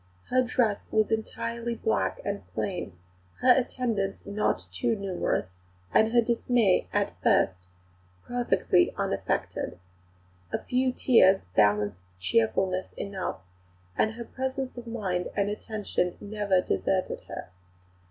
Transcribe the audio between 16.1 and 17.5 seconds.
never deserted her.